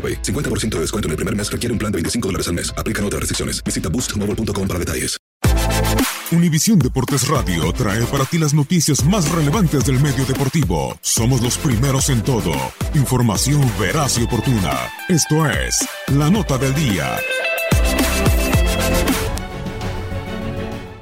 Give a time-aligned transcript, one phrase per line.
[0.00, 0.22] AroPay.
[0.22, 2.72] 50% de descuento en el primer mes requiere un plan de 25 dólares al mes.
[2.78, 3.62] Aplican otras restricciones.
[3.62, 5.20] Visita boostmobile.com para detalles.
[6.32, 10.96] Univisión Deportes Radio trae para ti las noticias más relevantes del medio deportivo.
[11.00, 12.52] Somos los primeros en todo.
[12.94, 14.78] Información veraz y oportuna.
[15.08, 17.16] Esto es La Nota del Día.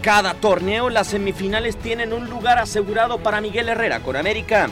[0.00, 4.68] Cada torneo, las semifinales tienen un lugar asegurado para Miguel Herrera con América.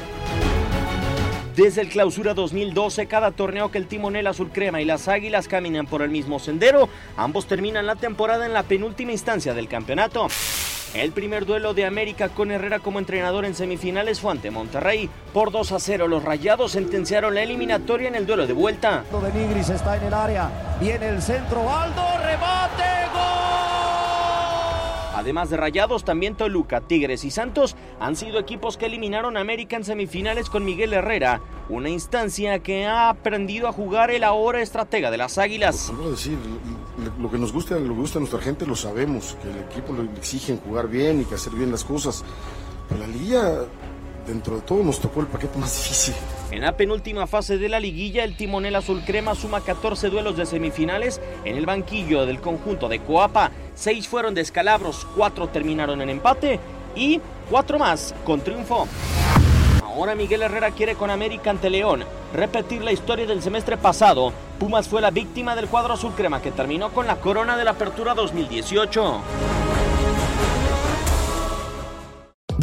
[1.56, 5.87] Desde el clausura 2012, cada torneo que el timonel azul crema y las águilas caminan
[5.87, 10.26] por el mismo sendero, ambos terminan la temporada en la penúltima instancia del campeonato.
[10.94, 15.09] El primer duelo de América con Herrera como entrenador en semifinales fue ante Monterrey.
[15.32, 19.04] Por 2 a 0, los rayados sentenciaron la eliminatoria en el duelo de vuelta.
[19.12, 20.76] De Nigris está en el área.
[20.81, 21.72] Viene el centro.
[21.72, 22.94] Aldo, rebate, gol.
[25.24, 29.74] Además de Rayados, también Toluca, Tigres y Santos han sido equipos que eliminaron a América
[29.74, 31.40] en semifinales con Miguel Herrera,
[31.70, 35.90] una instancia que ha aprendido a jugar el ahora estratega de las Águilas.
[35.96, 36.36] Pues, decir,
[37.18, 39.94] lo que nos gusta, lo que gusta a nuestra gente lo sabemos, que el equipo
[39.94, 42.22] le exigen jugar bien y que hacer bien las cosas.
[43.00, 43.64] La liga
[44.26, 46.14] dentro de todo nos tocó el paquete más difícil.
[46.50, 50.46] En la penúltima fase de la liguilla, el timonel azul crema suma 14 duelos de
[50.46, 53.50] semifinales en el banquillo del conjunto de Coapa.
[53.74, 56.60] Seis fueron de escalabros, cuatro terminaron en empate
[56.94, 57.20] y
[57.50, 58.86] cuatro más con triunfo.
[59.82, 64.32] Ahora Miguel Herrera quiere con América ante León repetir la historia del semestre pasado.
[64.58, 67.72] Pumas fue la víctima del cuadro azul crema que terminó con la corona de la
[67.72, 69.63] apertura 2018.